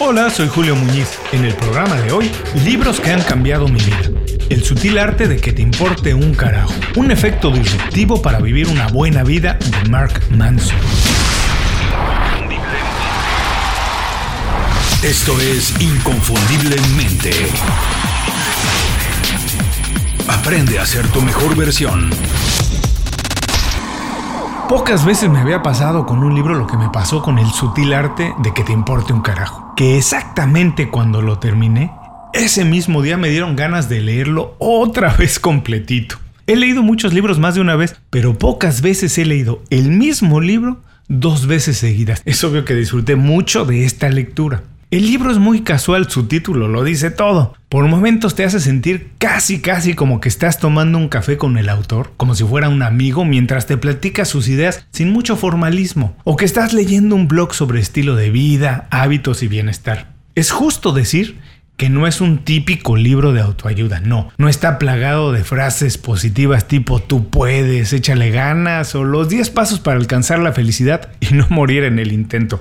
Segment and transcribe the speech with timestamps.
[0.00, 1.18] Hola, soy Julio Muñiz.
[1.32, 2.30] En el programa de hoy,
[2.64, 4.10] libros que han cambiado mi vida.
[4.48, 6.72] El sutil arte de que te importe un carajo.
[6.94, 10.78] Un efecto disruptivo para vivir una buena vida de Mark Manson.
[15.02, 17.32] Esto es Inconfundiblemente.
[20.28, 22.08] Aprende a ser tu mejor versión.
[24.68, 27.94] Pocas veces me había pasado con un libro lo que me pasó con el sutil
[27.94, 29.72] arte de que te importe un carajo.
[29.74, 31.90] Que exactamente cuando lo terminé,
[32.34, 36.16] ese mismo día me dieron ganas de leerlo otra vez completito.
[36.46, 40.38] He leído muchos libros más de una vez, pero pocas veces he leído el mismo
[40.38, 42.20] libro dos veces seguidas.
[42.26, 44.64] Es obvio que disfruté mucho de esta lectura.
[44.90, 47.54] El libro es muy casual, su título lo dice todo.
[47.68, 51.68] Por momentos te hace sentir casi casi como que estás tomando un café con el
[51.68, 56.36] autor, como si fuera un amigo mientras te platica sus ideas sin mucho formalismo, o
[56.36, 60.14] que estás leyendo un blog sobre estilo de vida, hábitos y bienestar.
[60.34, 61.38] Es justo decir
[61.76, 66.66] que no es un típico libro de autoayuda, no, no está plagado de frases positivas
[66.66, 71.46] tipo tú puedes, échale ganas o los 10 pasos para alcanzar la felicidad y no
[71.50, 72.58] morir en el intento.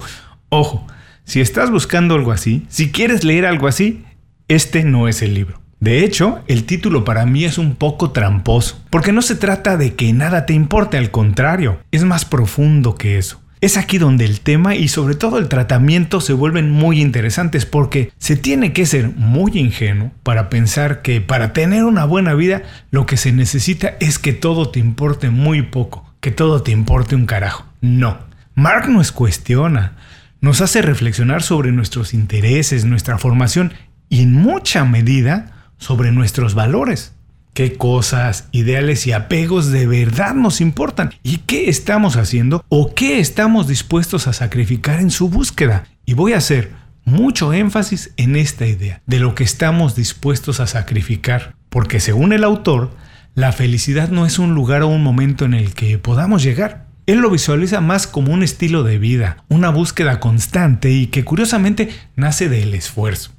[0.49, 0.85] Ojo,
[1.27, 4.05] si estás buscando algo así, si quieres leer algo así,
[4.47, 5.61] este no es el libro.
[5.81, 9.93] De hecho, el título para mí es un poco tramposo, porque no se trata de
[9.93, 13.41] que nada te importe, al contrario, es más profundo que eso.
[13.59, 18.13] Es aquí donde el tema y sobre todo el tratamiento se vuelven muy interesantes porque
[18.17, 23.05] se tiene que ser muy ingenuo para pensar que para tener una buena vida lo
[23.05, 27.25] que se necesita es que todo te importe muy poco, que todo te importe un
[27.25, 27.65] carajo.
[27.81, 28.17] No.
[28.55, 29.97] Mark nos cuestiona,
[30.41, 33.73] nos hace reflexionar sobre nuestros intereses, nuestra formación
[34.09, 37.13] y en mucha medida sobre nuestros valores.
[37.53, 41.11] ¿Qué cosas, ideales y apegos de verdad nos importan?
[41.23, 45.85] ¿Y qué estamos haciendo o qué estamos dispuestos a sacrificar en su búsqueda?
[46.05, 46.71] Y voy a hacer
[47.03, 52.43] mucho énfasis en esta idea de lo que estamos dispuestos a sacrificar, porque según el
[52.43, 52.91] autor,
[53.33, 57.19] la felicidad no es un lugar o un momento en el que podamos llegar, él
[57.19, 62.49] lo visualiza más como un estilo de vida, una búsqueda constante y que curiosamente nace
[62.49, 63.31] del esfuerzo.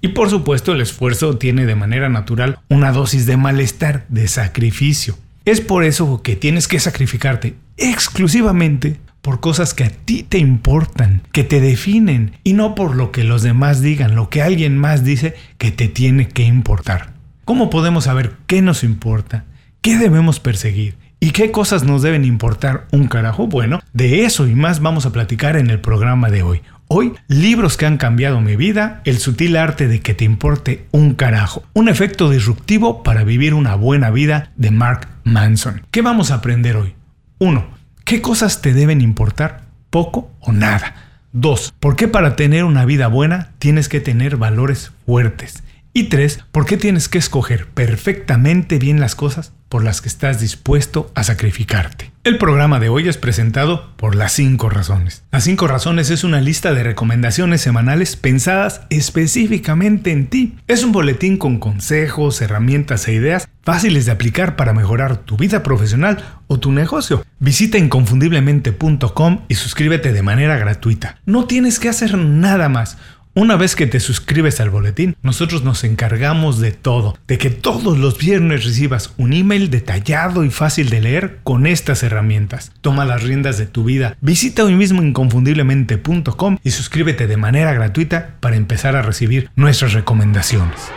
[0.00, 5.18] Y por supuesto el esfuerzo tiene de manera natural una dosis de malestar, de sacrificio.
[5.44, 11.22] Es por eso que tienes que sacrificarte exclusivamente por cosas que a ti te importan,
[11.32, 15.02] que te definen, y no por lo que los demás digan, lo que alguien más
[15.02, 17.14] dice que te tiene que importar.
[17.44, 19.44] ¿Cómo podemos saber qué nos importa?
[19.80, 20.96] ¿Qué debemos perseguir?
[21.18, 23.46] ¿Y qué cosas nos deben importar un carajo?
[23.46, 26.60] Bueno, de eso y más vamos a platicar en el programa de hoy.
[26.88, 31.14] Hoy, libros que han cambiado mi vida, el sutil arte de que te importe un
[31.14, 35.82] carajo, un efecto disruptivo para vivir una buena vida de Mark Manson.
[35.90, 36.94] ¿Qué vamos a aprender hoy?
[37.38, 37.66] 1.
[38.04, 39.62] ¿Qué cosas te deben importar?
[39.88, 40.94] ¿Poco o nada?
[41.32, 41.74] 2.
[41.80, 45.64] ¿Por qué para tener una vida buena tienes que tener valores fuertes?
[45.96, 46.40] Y 3.
[46.52, 51.24] ¿Por qué tienes que escoger perfectamente bien las cosas por las que estás dispuesto a
[51.24, 52.12] sacrificarte.
[52.24, 55.24] El programa de hoy es presentado por Las 5 Razones.
[55.30, 60.56] Las 5 Razones es una lista de recomendaciones semanales pensadas específicamente en ti.
[60.66, 65.62] Es un boletín con consejos, herramientas e ideas fáciles de aplicar para mejorar tu vida
[65.62, 67.24] profesional o tu negocio.
[67.38, 71.18] Visita inconfundiblemente.com y suscríbete de manera gratuita.
[71.26, 72.96] No tienes que hacer nada más.
[73.38, 77.98] Una vez que te suscribes al boletín, nosotros nos encargamos de todo, de que todos
[77.98, 82.72] los viernes recibas un email detallado y fácil de leer con estas herramientas.
[82.80, 84.16] Toma las riendas de tu vida.
[84.22, 90.90] Visita hoy mismo inconfundiblemente.com y suscríbete de manera gratuita para empezar a recibir nuestras recomendaciones.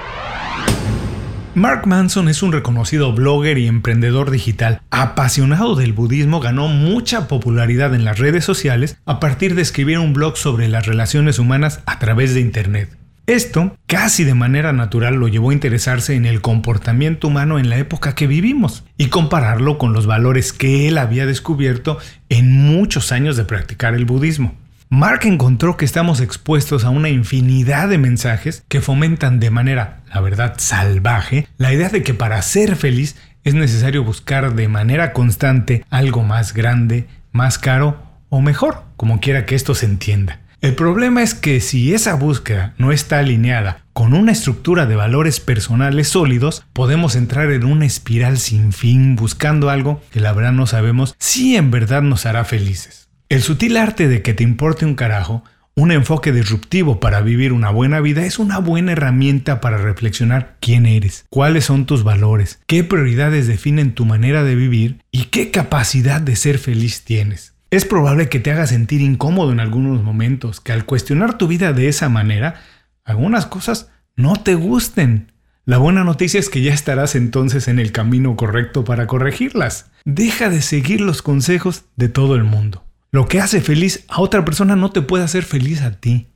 [1.59, 4.79] Mark Manson es un reconocido blogger y emprendedor digital.
[4.91, 10.13] Apasionado del budismo, ganó mucha popularidad en las redes sociales a partir de escribir un
[10.13, 12.95] blog sobre las relaciones humanas a través de Internet.
[13.27, 17.77] Esto, casi de manera natural, lo llevó a interesarse en el comportamiento humano en la
[17.77, 21.97] época que vivimos y compararlo con los valores que él había descubierto
[22.29, 24.55] en muchos años de practicar el budismo.
[24.91, 30.19] Mark encontró que estamos expuestos a una infinidad de mensajes que fomentan de manera, la
[30.19, 35.85] verdad, salvaje la idea de que para ser feliz es necesario buscar de manera constante
[35.91, 40.39] algo más grande, más caro o mejor, como quiera que esto se entienda.
[40.59, 45.39] El problema es que si esa búsqueda no está alineada con una estructura de valores
[45.39, 50.65] personales sólidos, podemos entrar en una espiral sin fin buscando algo que la verdad no
[50.65, 53.08] sabemos si en verdad nos hará felices.
[53.29, 55.43] El sutil arte de que te importe un carajo,
[55.75, 60.87] un enfoque disruptivo para vivir una buena vida es una buena herramienta para reflexionar quién
[60.87, 66.19] eres, cuáles son tus valores, qué prioridades definen tu manera de vivir y qué capacidad
[66.19, 67.53] de ser feliz tienes.
[67.69, 71.71] Es probable que te haga sentir incómodo en algunos momentos, que al cuestionar tu vida
[71.71, 72.59] de esa manera,
[73.05, 75.33] algunas cosas no te gusten.
[75.65, 79.91] La buena noticia es que ya estarás entonces en el camino correcto para corregirlas.
[80.03, 82.88] Deja de seguir los consejos de todo el mundo.
[83.11, 86.27] Lo que hace feliz a otra persona no te puede hacer feliz a ti.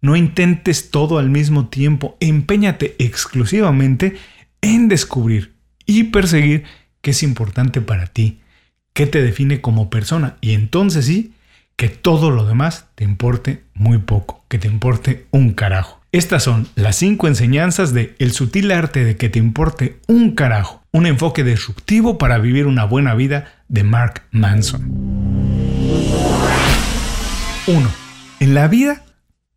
[0.00, 2.16] No intentes todo al mismo tiempo.
[2.20, 4.16] Empeñate exclusivamente
[4.60, 5.54] en descubrir
[5.86, 6.64] y perseguir
[7.00, 8.40] qué es importante para ti,
[8.92, 10.36] qué te define como persona.
[10.40, 11.34] Y entonces sí,
[11.76, 16.00] que todo lo demás te importe muy poco, que te importe un carajo.
[16.12, 20.82] Estas son las cinco enseñanzas de El sutil arte de que te importe un carajo,
[20.92, 25.29] un enfoque disruptivo para vivir una buena vida de Mark Manson.
[27.66, 27.90] 1.
[28.40, 29.04] En la vida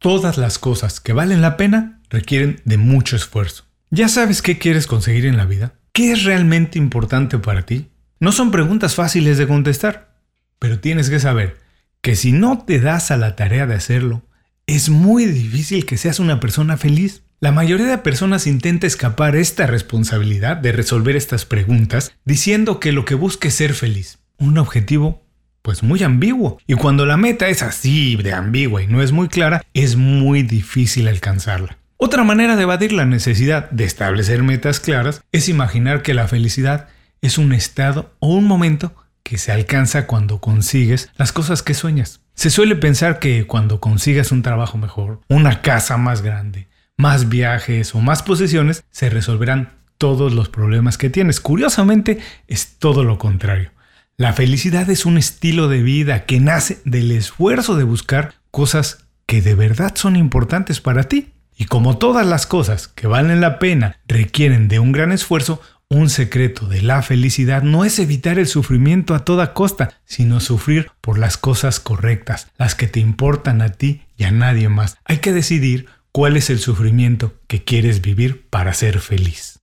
[0.03, 3.63] Todas las cosas que valen la pena requieren de mucho esfuerzo.
[3.89, 5.75] ¿Ya sabes qué quieres conseguir en la vida?
[5.93, 7.87] ¿Qué es realmente importante para ti?
[8.19, 10.17] No son preguntas fáciles de contestar,
[10.59, 11.55] pero tienes que saber
[12.01, 14.23] que si no te das a la tarea de hacerlo,
[14.67, 17.23] es muy difícil que seas una persona feliz.
[17.39, 23.05] La mayoría de personas intenta escapar esta responsabilidad de resolver estas preguntas diciendo que lo
[23.05, 25.22] que busca es ser feliz, un objetivo
[25.63, 26.59] pues muy ambiguo.
[26.67, 30.43] Y cuando la meta es así de ambigua y no es muy clara, es muy
[30.43, 31.77] difícil alcanzarla.
[31.97, 36.89] Otra manera de evadir la necesidad de establecer metas claras es imaginar que la felicidad
[37.21, 38.93] es un estado o un momento
[39.23, 42.19] que se alcanza cuando consigues las cosas que sueñas.
[42.35, 46.67] Se suele pensar que cuando consigas un trabajo mejor, una casa más grande,
[46.97, 51.39] más viajes o más posesiones, se resolverán todos los problemas que tienes.
[51.39, 53.71] Curiosamente, es todo lo contrario.
[54.15, 59.41] La felicidad es un estilo de vida que nace del esfuerzo de buscar cosas que
[59.41, 61.31] de verdad son importantes para ti.
[61.55, 66.09] Y como todas las cosas que valen la pena requieren de un gran esfuerzo, un
[66.09, 71.17] secreto de la felicidad no es evitar el sufrimiento a toda costa, sino sufrir por
[71.17, 74.97] las cosas correctas, las que te importan a ti y a nadie más.
[75.05, 79.59] Hay que decidir cuál es el sufrimiento que quieres vivir para ser feliz.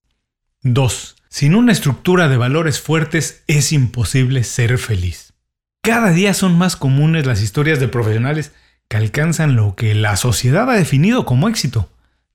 [0.62, 1.16] 2.
[1.32, 5.32] Sin una estructura de valores fuertes es imposible ser feliz.
[5.80, 8.52] Cada día son más comunes las historias de profesionales
[8.88, 11.88] que alcanzan lo que la sociedad ha definido como éxito,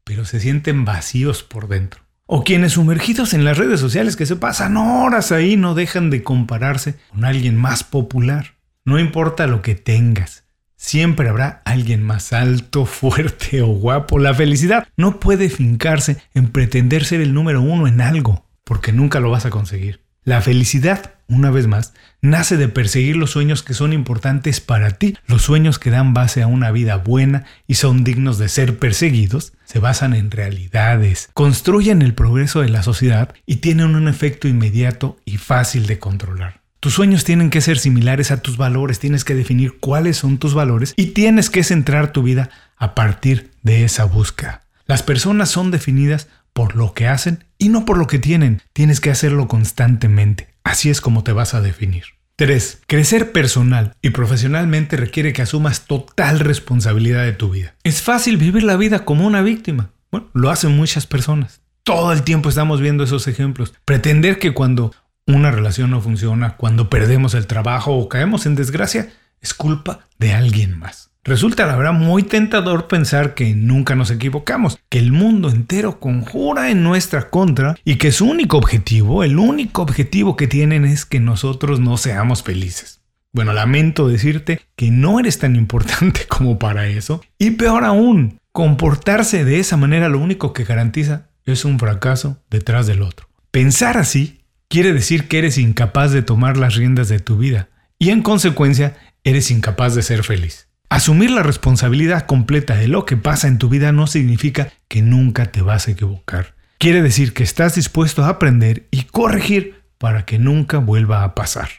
[0.06, 2.04] pero se sienten vacíos por dentro.
[2.26, 6.24] O quienes sumergidos en las redes sociales que se pasan horas ahí no dejan de
[6.24, 8.56] compararse con alguien más popular.
[8.86, 10.46] No importa lo que tengas,
[10.78, 14.20] siempre habrá alguien más alto, fuerte o guapo.
[14.20, 19.22] La felicidad no puede fincarse en pretender ser el número uno en algo porque nunca
[19.22, 20.02] lo vas a conseguir.
[20.26, 25.16] La felicidad, una vez más, nace de perseguir los sueños que son importantes para ti.
[25.28, 29.54] Los sueños que dan base a una vida buena y son dignos de ser perseguidos
[29.66, 35.18] se basan en realidades, construyen el progreso de la sociedad y tienen un efecto inmediato
[35.26, 36.62] y fácil de controlar.
[36.80, 40.56] Tus sueños tienen que ser similares a tus valores, tienes que definir cuáles son tus
[40.56, 44.62] valores y tienes que centrar tu vida a partir de esa búsqueda.
[44.88, 48.62] Las personas son definidas por lo que hacen y no por lo que tienen.
[48.72, 50.56] Tienes que hacerlo constantemente.
[50.64, 52.06] Así es como te vas a definir.
[52.38, 52.84] 3.
[52.88, 57.76] Crecer personal y profesionalmente requiere que asumas total responsabilidad de tu vida.
[57.84, 59.92] Es fácil vivir la vida como una víctima.
[60.12, 61.60] Bueno, lo hacen muchas personas.
[61.84, 63.74] Todo el tiempo estamos viendo esos ejemplos.
[63.84, 64.94] Pretender que cuando
[65.28, 69.12] una relación no funciona, cuando perdemos el trabajo o caemos en desgracia,
[69.42, 71.12] es culpa de alguien más.
[71.28, 76.70] Resulta la verdad muy tentador pensar que nunca nos equivocamos, que el mundo entero conjura
[76.70, 81.20] en nuestra contra y que su único objetivo, el único objetivo que tienen es que
[81.20, 83.02] nosotros no seamos felices.
[83.34, 87.24] Bueno, lamento decirte que no eres tan importante como para eso.
[87.40, 92.86] Y peor aún, comportarse de esa manera lo único que garantiza es un fracaso detrás
[92.86, 93.28] del otro.
[93.50, 98.12] Pensar así quiere decir que eres incapaz de tomar las riendas de tu vida y
[98.12, 100.68] en consecuencia eres incapaz de ser feliz.
[100.90, 105.48] Asumir la responsabilidad completa de lo que pasa en tu vida no significa que nunca
[105.52, 106.56] te vas a equivocar.
[106.78, 111.70] Quiere decir que estás dispuesto a aprender y corregir para que nunca vuelva a pasar.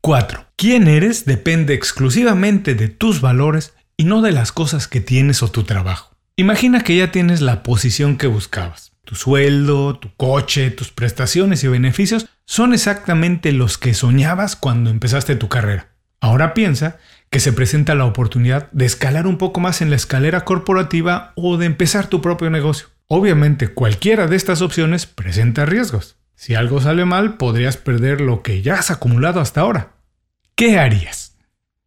[0.00, 0.46] 4.
[0.56, 5.50] Quién eres depende exclusivamente de tus valores y no de las cosas que tienes o
[5.50, 6.16] tu trabajo.
[6.36, 8.92] Imagina que ya tienes la posición que buscabas.
[9.04, 15.36] Tu sueldo, tu coche, tus prestaciones y beneficios son exactamente los que soñabas cuando empezaste
[15.36, 15.90] tu carrera.
[16.20, 16.98] Ahora piensa
[17.30, 21.56] que se presenta la oportunidad de escalar un poco más en la escalera corporativa o
[21.56, 22.88] de empezar tu propio negocio.
[23.06, 26.16] Obviamente cualquiera de estas opciones presenta riesgos.
[26.34, 29.92] Si algo sale mal, podrías perder lo que ya has acumulado hasta ahora.
[30.56, 31.36] ¿Qué harías?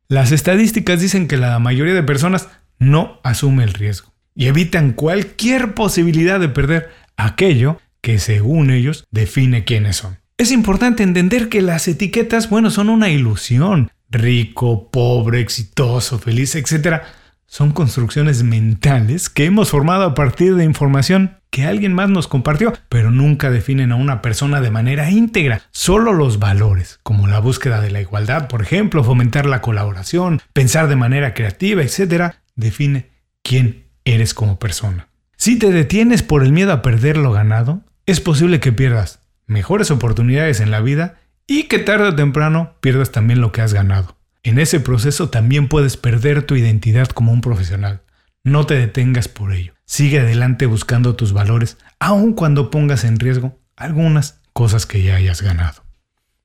[0.08, 5.74] Las estadísticas dicen que la mayoría de personas no asume el riesgo y evitan cualquier
[5.74, 10.18] posibilidad de perder aquello que según ellos define quiénes son.
[10.38, 17.02] Es importante entender que las etiquetas, bueno, son una ilusión rico, pobre, exitoso, feliz, etc.,
[17.46, 22.74] son construcciones mentales que hemos formado a partir de información que alguien más nos compartió,
[22.90, 25.62] pero nunca definen a una persona de manera íntegra.
[25.70, 30.88] Solo los valores, como la búsqueda de la igualdad, por ejemplo, fomentar la colaboración, pensar
[30.88, 33.12] de manera creativa, etc., define
[33.44, 35.10] quién eres como persona.
[35.38, 39.92] Si te detienes por el miedo a perder lo ganado, es posible que pierdas mejores
[39.92, 44.18] oportunidades en la vida y que tarde o temprano pierdas también lo que has ganado.
[44.44, 48.02] En ese proceso también puedes perder tu identidad como un profesional.
[48.44, 49.74] No te detengas por ello.
[49.86, 55.42] Sigue adelante buscando tus valores, aun cuando pongas en riesgo algunas cosas que ya hayas
[55.42, 55.84] ganado.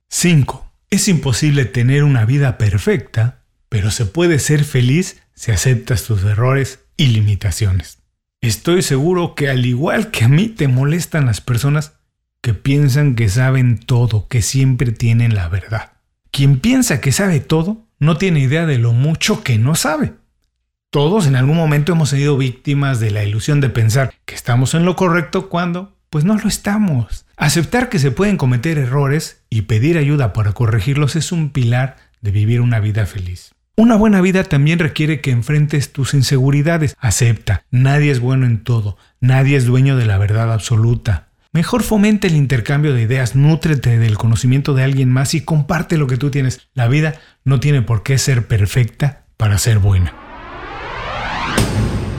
[0.09, 0.71] 5.
[0.91, 6.81] Es imposible tener una vida perfecta, pero se puede ser feliz si aceptas tus errores
[6.97, 7.99] y limitaciones.
[8.41, 11.98] Estoy seguro que al igual que a mí te molestan las personas
[12.41, 15.93] que piensan que saben todo, que siempre tienen la verdad.
[16.31, 20.13] Quien piensa que sabe todo no tiene idea de lo mucho que no sabe.
[20.91, 24.85] Todos en algún momento hemos sido víctimas de la ilusión de pensar que estamos en
[24.85, 27.27] lo correcto cuando, pues no lo estamos.
[27.37, 32.31] Aceptar que se pueden cometer errores y pedir ayuda para corregirlos es un pilar de
[32.31, 33.53] vivir una vida feliz.
[33.77, 36.97] Una buena vida también requiere que enfrentes tus inseguridades.
[36.99, 41.28] Acepta, nadie es bueno en todo, nadie es dueño de la verdad absoluta.
[41.53, 46.07] Mejor fomente el intercambio de ideas, nútrete del conocimiento de alguien más y comparte lo
[46.07, 46.69] que tú tienes.
[46.75, 47.15] La vida
[47.45, 50.15] no tiene por qué ser perfecta para ser buena.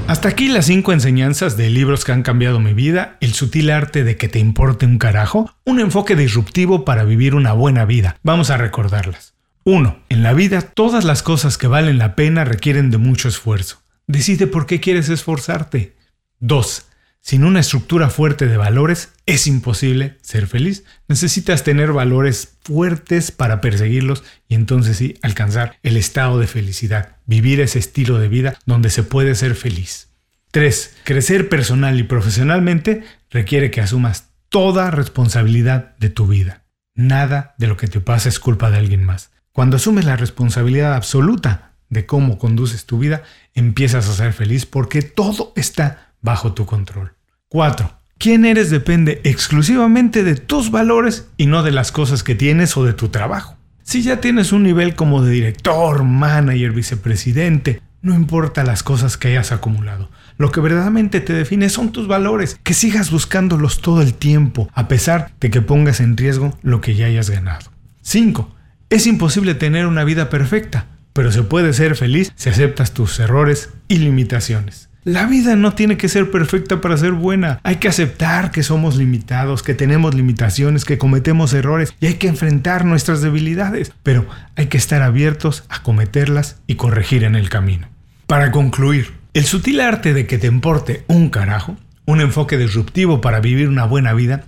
[0.08, 4.04] Hasta aquí las cinco enseñanzas de libros que han cambiado mi vida, el sutil arte
[4.04, 8.18] de que te importe un carajo, un enfoque disruptivo para vivir una buena vida.
[8.24, 9.36] Vamos a recordarlas.
[9.66, 10.00] 1.
[10.10, 13.84] En la vida todas las cosas que valen la pena requieren de mucho esfuerzo.
[14.08, 15.96] Decide por qué quieres esforzarte.
[16.40, 16.88] 2.
[17.22, 20.84] Sin una estructura fuerte de valores es imposible ser feliz.
[21.08, 27.60] Necesitas tener valores fuertes para perseguirlos y entonces sí alcanzar el estado de felicidad, vivir
[27.60, 30.10] ese estilo de vida donde se puede ser feliz.
[30.52, 30.98] 3.
[31.04, 36.64] Crecer personal y profesionalmente requiere que asumas toda responsabilidad de tu vida.
[36.96, 39.30] Nada de lo que te pasa es culpa de alguien más.
[39.52, 43.24] Cuando asumes la responsabilidad absoluta de cómo conduces tu vida,
[43.54, 47.14] empiezas a ser feliz porque todo está bajo tu control.
[47.50, 47.92] 4.
[48.18, 52.84] Quién eres depende exclusivamente de tus valores y no de las cosas que tienes o
[52.84, 53.56] de tu trabajo.
[53.82, 59.30] Si ya tienes un nivel como de director, manager, vicepresidente, no importa las cosas que
[59.30, 60.10] hayas acumulado.
[60.38, 64.88] Lo que verdaderamente te define son tus valores, que sigas buscándolos todo el tiempo, a
[64.88, 67.72] pesar de que pongas en riesgo lo que ya hayas ganado.
[68.02, 68.54] 5.
[68.90, 73.70] Es imposible tener una vida perfecta, pero se puede ser feliz si aceptas tus errores
[73.88, 74.88] y limitaciones.
[75.06, 77.62] La vida no tiene que ser perfecta para ser buena.
[77.63, 82.27] Hay que aceptar que somos limitados, que tenemos limitaciones, que cometemos errores y hay que
[82.27, 83.94] enfrentar nuestras debilidades.
[84.03, 87.88] Pero hay que estar abiertos a cometerlas y corregir en el camino.
[88.27, 93.39] Para concluir, el sutil arte de que te importe un carajo, un enfoque disruptivo para
[93.39, 94.44] vivir una buena vida,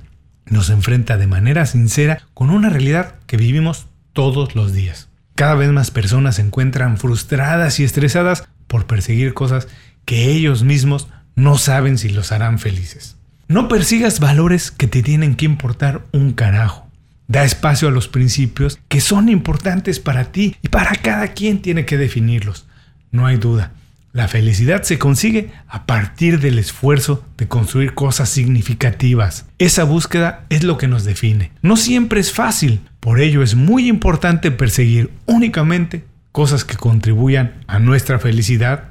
[0.46, 5.08] nos enfrenta de manera sincera con una realidad que vivimos todos los días.
[5.36, 9.67] Cada vez más personas se encuentran frustradas y estresadas por perseguir cosas
[10.05, 13.17] que ellos mismos no saben si los harán felices.
[13.48, 16.88] No persigas valores que te tienen que importar un carajo.
[17.27, 21.86] Da espacio a los principios que son importantes para ti y para cada quien tiene
[21.86, 22.65] que definirlos.
[23.12, 23.72] No hay duda,
[24.13, 29.46] la felicidad se consigue a partir del esfuerzo de construir cosas significativas.
[29.58, 31.53] Esa búsqueda es lo que nos define.
[31.62, 36.03] No siempre es fácil, por ello es muy importante perseguir únicamente
[36.34, 38.90] cosas que contribuyan a nuestra felicidad